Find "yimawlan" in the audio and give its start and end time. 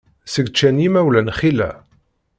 0.83-1.33